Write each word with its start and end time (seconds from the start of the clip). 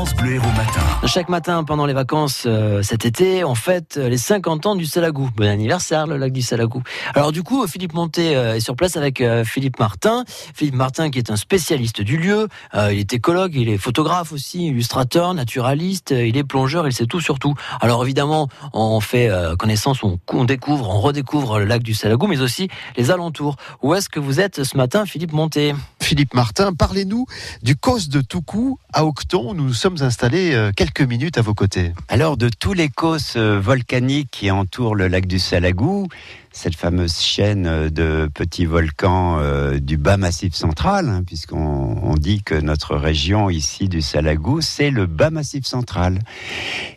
Matin. 0.00 1.06
Chaque 1.06 1.28
matin 1.28 1.62
pendant 1.62 1.84
les 1.84 1.92
vacances 1.92 2.44
euh, 2.46 2.82
cet 2.82 3.04
été, 3.04 3.44
on 3.44 3.54
fête 3.54 3.96
les 3.98 4.16
50 4.16 4.64
ans 4.64 4.74
du 4.74 4.86
Salagou. 4.86 5.28
Bon 5.36 5.46
anniversaire, 5.46 6.06
le 6.06 6.16
lac 6.16 6.32
du 6.32 6.40
Salagou. 6.40 6.82
Alors 7.14 7.32
du 7.32 7.42
coup, 7.42 7.66
Philippe 7.66 7.92
Monté 7.92 8.34
euh, 8.34 8.54
est 8.54 8.60
sur 8.60 8.76
place 8.76 8.96
avec 8.96 9.20
euh, 9.20 9.44
Philippe 9.44 9.78
Martin. 9.78 10.24
Philippe 10.26 10.76
Martin 10.76 11.10
qui 11.10 11.18
est 11.18 11.30
un 11.30 11.36
spécialiste 11.36 12.00
du 12.00 12.16
lieu. 12.16 12.48
il 12.74 12.98
est 12.98 13.12
écologue, 13.12 13.54
il 13.54 13.68
est 13.68 13.76
photographe 13.76 14.32
aussi, 14.32 14.68
illustrateur, 14.68 15.34
naturaliste, 15.34 16.12
il 16.12 16.38
est 16.38 16.44
plongeur, 16.44 16.86
il 16.86 16.94
sait 16.94 17.04
tout 17.04 17.20
sur 17.20 17.38
tout. 17.38 17.54
Alors 17.82 18.02
évidemment, 18.02 18.48
on 18.72 19.00
fait 19.00 19.30
connaissance, 19.58 20.02
on, 20.02 20.18
on 20.32 20.44
découvre, 20.44 20.88
on 20.88 21.00
redécouvre 21.00 21.58
le 21.58 21.66
lac 21.66 21.82
du 21.82 21.92
Salagou, 21.92 22.26
mais 22.26 22.40
aussi 22.40 22.68
les 22.96 23.10
alentours. 23.10 23.56
Où 23.82 23.92
est-ce 23.94 24.08
que 24.08 24.18
vous 24.18 24.40
êtes 24.40 24.64
ce 24.64 24.78
matin, 24.78 25.04
Philippe 25.04 25.34
Monté? 25.34 25.74
Philippe 26.10 26.34
Martin, 26.34 26.72
parlez-nous 26.72 27.26
du 27.62 27.76
cos 27.76 28.08
de 28.08 28.20
Toucou 28.20 28.80
à 28.92 29.06
Octon. 29.06 29.54
Nous 29.54 29.62
nous 29.62 29.72
sommes 29.72 30.02
installés 30.02 30.54
euh, 30.54 30.72
quelques 30.74 31.02
minutes 31.02 31.38
à 31.38 31.40
vos 31.40 31.54
côtés. 31.54 31.92
Alors, 32.08 32.36
de 32.36 32.48
tous 32.48 32.72
les 32.72 32.88
causes 32.88 33.34
euh, 33.36 33.60
volcaniques 33.60 34.28
qui 34.32 34.50
entourent 34.50 34.96
le 34.96 35.06
lac 35.06 35.26
du 35.26 35.38
Salagou, 35.38 36.08
cette 36.50 36.74
fameuse 36.74 37.20
chaîne 37.20 37.64
euh, 37.68 37.90
de 37.90 38.28
petits 38.34 38.66
volcans 38.66 39.38
du 39.80 39.98
bas 39.98 40.16
massif 40.16 40.52
central, 40.52 41.08
hein, 41.08 41.22
puisqu'on 41.24 42.14
dit 42.18 42.42
que 42.42 42.56
notre 42.56 42.96
région 42.96 43.48
ici 43.48 43.88
du 43.88 44.02
Salagou, 44.02 44.60
c'est 44.62 44.90
le 44.90 45.06
bas 45.06 45.30
massif 45.30 45.64
central. 45.64 46.18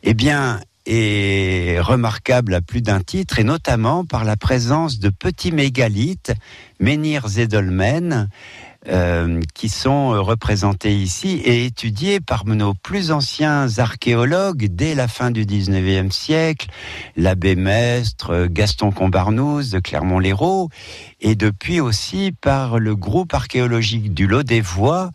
Eh 0.02 0.16
bien, 0.16 0.60
est 0.86 1.80
remarquable 1.80 2.56
à 2.56 2.62
plus 2.62 2.82
d'un 2.82 3.00
titre, 3.00 3.40
et 3.40 3.44
notamment 3.44 4.06
par 4.06 4.24
la 4.24 4.36
présence 4.36 5.00
de 5.00 5.10
petits 5.10 5.52
mégalithes, 5.52 6.34
menhirs 6.80 7.38
et 7.38 7.48
dolmens, 7.48 8.28
euh, 8.90 9.40
qui 9.54 9.70
sont 9.70 10.14
euh, 10.14 10.20
représentés 10.20 10.94
ici 10.94 11.42
et 11.46 11.64
étudiés 11.64 12.20
par 12.20 12.46
nos 12.46 12.74
plus 12.74 13.12
anciens 13.12 13.68
archéologues 13.78 14.68
dès 14.70 14.94
la 14.94 15.08
fin 15.08 15.32
du 15.32 15.46
19e 15.46 16.12
siècle, 16.12 16.68
l'abbé 17.16 17.56
Mestre, 17.56 18.48
Gaston 18.48 18.92
Combarnouz 18.92 19.72
de 19.72 19.80
Clermont-Lérault, 19.80 20.68
et 21.22 21.36
depuis 21.36 21.80
aussi 21.80 22.34
par 22.42 22.78
le 22.78 22.94
groupe 22.94 23.34
archéologique 23.34 24.14
du 24.14 24.28
Lot 24.28 24.44
des 24.44 24.60
Voies, 24.60 25.12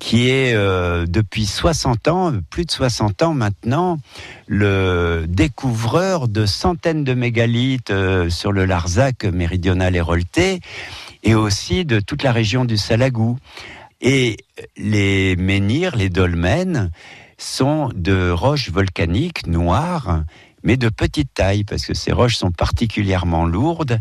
qui 0.00 0.30
est 0.30 0.54
euh, 0.54 1.06
depuis 1.06 1.46
60 1.46 2.08
ans, 2.08 2.32
plus 2.50 2.64
de 2.64 2.72
60 2.72 3.22
ans 3.22 3.34
maintenant, 3.34 4.00
le 4.48 5.26
découvreur 5.28 6.26
de 6.26 6.46
centaines 6.46 7.04
de 7.04 7.14
mégalithes 7.14 7.92
sur 8.28 8.50
le 8.50 8.64
Larzac 8.64 9.22
méridional 9.22 9.94
hérolté 9.94 10.60
et 11.22 11.34
aussi 11.34 11.84
de 11.84 12.00
toute 12.00 12.22
la 12.22 12.32
région 12.32 12.64
du 12.64 12.76
Salagou. 12.76 13.38
Et 14.00 14.36
les 14.76 15.36
menhirs, 15.36 15.96
les 15.96 16.08
dolmens, 16.08 16.90
sont 17.36 17.90
de 17.94 18.30
roches 18.30 18.70
volcaniques 18.70 19.46
noires 19.46 20.22
mais 20.62 20.76
de 20.76 20.88
petite 20.88 21.32
taille, 21.34 21.64
parce 21.64 21.86
que 21.86 21.94
ces 21.94 22.12
roches 22.12 22.36
sont 22.36 22.50
particulièrement 22.50 23.46
lourdes. 23.46 23.98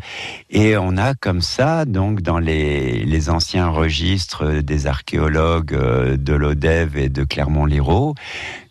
Et 0.49 0.77
on 0.77 0.97
a 0.97 1.13
comme 1.13 1.41
ça, 1.41 1.85
donc, 1.85 2.21
dans 2.21 2.39
les, 2.39 3.05
les 3.05 3.29
anciens 3.29 3.69
registres 3.69 4.61
des 4.61 4.87
archéologues 4.87 5.73
euh, 5.73 6.17
de 6.17 6.33
l'Odève 6.33 6.97
et 6.97 7.09
de 7.09 7.23
Clermont-Lérault, 7.23 8.15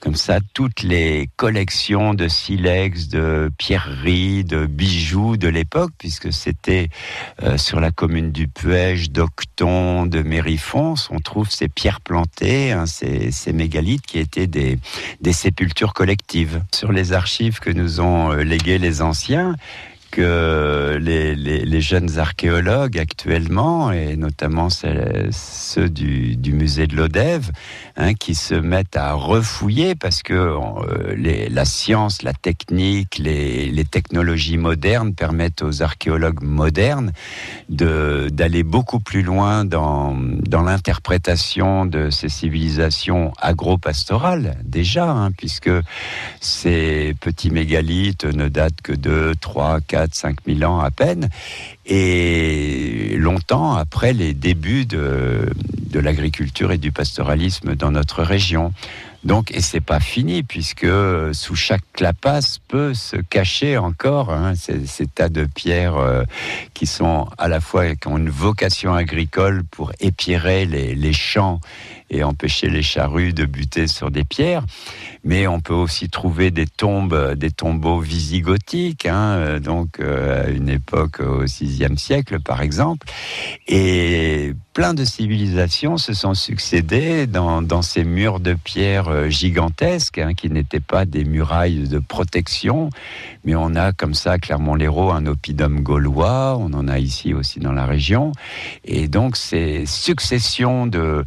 comme 0.00 0.14
ça, 0.14 0.38
toutes 0.54 0.82
les 0.82 1.28
collections 1.36 2.14
de 2.14 2.28
silex, 2.28 3.08
de 3.08 3.50
pierreries, 3.58 4.44
de 4.44 4.66
bijoux 4.66 5.36
de 5.36 5.48
l'époque, 5.48 5.92
puisque 5.98 6.32
c'était 6.32 6.88
euh, 7.42 7.58
sur 7.58 7.80
la 7.80 7.90
commune 7.90 8.32
du 8.32 8.48
Puège, 8.48 9.10
d'Octon, 9.10 10.06
de 10.06 10.22
Mérifons, 10.22 10.94
on 11.10 11.18
trouve 11.18 11.50
ces 11.50 11.68
pierres 11.68 12.00
plantées, 12.00 12.72
hein, 12.72 12.86
ces, 12.86 13.32
mégalithes 13.52 14.06
qui 14.06 14.18
étaient 14.18 14.46
des, 14.46 14.78
des 15.20 15.32
sépultures 15.32 15.94
collectives. 15.94 16.62
Sur 16.74 16.92
les 16.92 17.12
archives 17.12 17.60
que 17.60 17.70
nous 17.70 18.00
ont 18.00 18.32
euh, 18.32 18.42
léguées 18.42 18.78
les 18.78 19.02
anciens, 19.02 19.54
que 20.10 20.98
les, 21.00 21.80
jeunes 21.80 22.18
archéologues 22.18 22.98
actuellement, 22.98 23.92
et 23.92 24.16
notamment 24.16 24.68
ceux 24.70 25.88
du, 25.88 26.36
musée 26.52 26.86
de 26.86 26.96
l'Odève, 26.96 27.50
hein, 27.96 28.14
qui 28.14 28.34
se 28.34 28.54
mettent 28.54 28.96
à 28.96 29.12
refouiller 29.12 29.94
parce 29.94 30.22
que 30.22 30.34
euh, 30.34 31.48
la 31.50 31.64
science, 31.64 32.22
la 32.22 32.32
technique, 32.32 33.18
les, 33.18 33.84
technologies 33.90 34.58
modernes 34.58 35.14
permettent 35.14 35.62
aux 35.62 35.82
archéologues 35.82 36.42
modernes 36.42 37.12
d'aller 37.68 38.62
beaucoup 38.62 39.00
plus 39.00 39.22
loin 39.22 39.64
dans, 39.64 40.16
dans 40.16 40.62
l'interprétation 40.62 41.86
de 41.86 42.10
ces 42.10 42.28
civilisations 42.28 43.32
agro-pastorales 43.40 44.56
déjà, 44.64 45.08
hein, 45.08 45.30
puisque 45.30 45.70
ces 46.40 47.14
petits 47.20 47.50
mégalithes 47.50 48.24
ne 48.24 48.48
datent 48.48 48.80
que 48.82 48.92
de 48.92 49.34
3, 49.40 49.80
4, 49.86 49.95
4 49.96 50.14
5 50.14 50.36
000 50.46 50.70
ans 50.70 50.80
à 50.80 50.90
peine, 50.90 51.30
et 51.86 53.14
longtemps 53.16 53.74
après 53.74 54.12
les 54.12 54.34
débuts 54.34 54.84
de, 54.84 55.48
de 55.90 56.00
l'agriculture 56.00 56.70
et 56.72 56.78
du 56.78 56.92
pastoralisme 56.92 57.74
dans 57.74 57.90
notre 57.90 58.22
région. 58.22 58.72
Donc, 59.24 59.50
et 59.50 59.60
c'est 59.60 59.80
pas 59.80 59.98
fini 59.98 60.42
puisque 60.42 60.86
sous 61.32 61.56
chaque 61.56 61.82
clapasse 61.94 62.58
peut 62.68 62.94
se 62.94 63.16
cacher 63.16 63.76
encore 63.76 64.30
hein, 64.30 64.52
ces, 64.54 65.06
tas 65.06 65.28
de 65.28 65.46
pierres 65.46 65.96
euh, 65.96 66.22
qui 66.74 66.86
sont 66.86 67.26
à 67.36 67.48
la 67.48 67.60
fois 67.60 67.96
qui 67.96 68.06
ont 68.06 68.18
une 68.18 68.30
vocation 68.30 68.94
agricole 68.94 69.64
pour 69.64 69.90
épirer 69.98 70.64
les, 70.66 70.94
les 70.94 71.12
champs 71.12 71.60
et 72.10 72.22
empêcher 72.22 72.68
les 72.68 72.82
charrues 72.82 73.32
de 73.32 73.44
buter 73.44 73.86
sur 73.86 74.10
des 74.10 74.24
pierres. 74.24 74.64
Mais 75.24 75.46
on 75.46 75.60
peut 75.60 75.74
aussi 75.74 76.08
trouver 76.08 76.50
des 76.50 76.66
tombes, 76.66 77.34
des 77.34 77.50
tombeaux 77.50 78.00
visigothiques, 78.00 79.06
hein, 79.06 79.36
euh, 79.36 79.60
donc 79.60 79.98
euh, 79.98 80.44
à 80.44 80.48
une 80.50 80.68
époque 80.68 81.20
au 81.20 81.40
VIe 81.40 81.98
siècle 81.98 82.40
par 82.40 82.62
exemple. 82.62 83.08
Et 83.66 84.52
plein 84.72 84.94
de 84.94 85.04
civilisations 85.04 85.96
se 85.96 86.12
sont 86.12 86.34
succédées 86.34 87.26
dans, 87.26 87.82
ces 87.82 88.04
murs 88.04 88.40
de 88.40 88.54
pierre 88.54 89.08
euh, 89.08 89.28
gigantesques, 89.28 90.18
hein, 90.18 90.34
qui 90.34 90.50
n'étaient 90.50 90.80
pas 90.80 91.06
des 91.06 91.24
murailles 91.24 91.88
de 91.88 91.98
protection, 91.98 92.90
mais 93.44 93.54
on 93.56 93.74
a 93.74 93.92
comme 93.92 94.14
ça 94.14 94.38
Clermont-Lérault 94.38 95.10
un 95.10 95.26
oppidum 95.26 95.80
gaulois, 95.80 96.56
on 96.60 96.72
en 96.72 96.88
a 96.88 96.98
ici 96.98 97.34
aussi 97.34 97.58
dans 97.58 97.72
la 97.72 97.86
région, 97.86 98.32
et 98.84 99.08
donc 99.08 99.36
ces 99.36 99.86
successions 99.86 100.86
de 100.86 101.24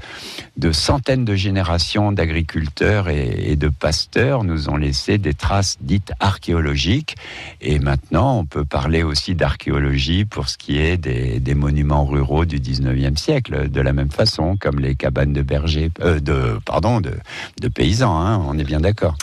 centaines 0.73 1.25
de 1.25 1.35
générations 1.35 2.11
d'agriculteurs 2.11 3.09
et, 3.09 3.51
et 3.51 3.55
de 3.55 3.69
pasteurs 3.69 4.43
nous 4.43 4.69
ont 4.69 4.77
laissé 4.77 5.17
des 5.17 5.33
traces 5.33 5.77
dites 5.81 6.13
archéologiques, 6.19 7.15
et 7.61 7.79
maintenant 7.79 8.39
on 8.39 8.45
peut 8.45 8.65
parler 8.65 9.03
aussi 9.03 9.35
d'archéologie 9.35 10.25
pour 10.25 10.49
ce 10.49 10.57
qui 10.57 10.79
est 10.79 10.97
des, 10.97 11.39
des 11.39 11.55
monuments 11.55 12.05
ruraux 12.05 12.45
du 12.45 12.59
19e 12.59 13.17
siècle 13.17 13.69
de 13.69 13.81
la 13.81 13.93
même 13.93 14.11
façon, 14.11 14.57
comme 14.57 14.79
les 14.79 14.95
cabanes 14.95 15.33
de 15.33 15.41
bergers, 15.41 15.91
euh, 16.01 16.19
de, 16.19 16.59
pardon, 16.65 17.01
de, 17.01 17.13
de 17.61 17.67
paysans, 17.67 18.19
hein, 18.19 18.41
on 18.47 18.57
est 18.57 18.63
bien 18.63 18.79
d'accord. 18.79 19.15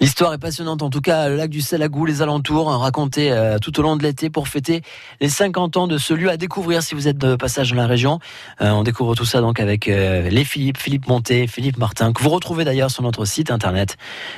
L'histoire 0.00 0.32
est 0.32 0.38
passionnante, 0.38 0.82
en 0.82 0.90
tout 0.90 1.02
cas, 1.02 1.28
le 1.28 1.36
lac 1.36 1.50
du 1.50 1.60
Salagou, 1.60 2.06
les 2.06 2.22
alentours, 2.22 2.72
hein, 2.72 2.78
raconté 2.78 3.30
euh, 3.30 3.58
tout 3.58 3.78
au 3.78 3.82
long 3.82 3.96
de 3.96 4.02
l'été 4.02 4.30
pour 4.30 4.48
fêter 4.48 4.82
les 5.20 5.28
50 5.28 5.76
ans 5.76 5.86
de 5.86 5.98
ce 5.98 6.14
lieu 6.14 6.30
à 6.30 6.36
découvrir 6.38 6.82
si 6.82 6.94
vous 6.94 7.06
êtes 7.06 7.18
de 7.18 7.36
passage 7.36 7.70
dans 7.70 7.76
la 7.76 7.86
région. 7.86 8.18
Euh, 8.62 8.70
on 8.70 8.82
découvre 8.82 9.14
tout 9.14 9.26
ça 9.26 9.40
donc 9.40 9.60
avec 9.60 9.86
les 9.86 10.44
Philippe, 10.44 10.78
Philippe 10.78 11.06
Monté, 11.06 11.46
Philippe 11.46 11.76
Martin, 11.76 12.12
que 12.12 12.22
vous 12.22 12.30
retrouvez 12.30 12.64
d'ailleurs 12.64 12.90
sur 12.90 13.02
notre 13.02 13.24
site 13.26 13.50
internet, 13.50 13.96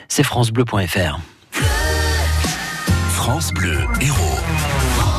c'est 0.08 0.24
francebleu.fr. 0.24 1.20
France 3.10 3.52
Bleu 3.52 3.78
Héros. 4.00 5.11